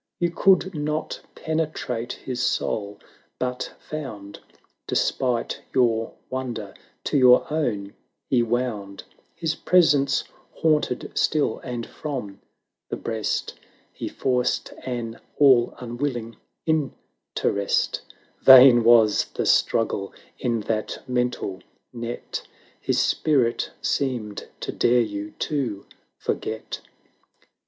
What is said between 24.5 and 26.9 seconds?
to dare you to forget